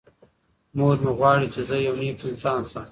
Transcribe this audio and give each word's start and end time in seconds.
مور 0.77 0.95
مې 1.03 1.11
غواړي 1.19 1.47
چې 1.53 1.61
زه 1.69 1.75
یو 1.85 1.95
نېک 2.01 2.19
انسان 2.29 2.61
شم. 2.69 2.79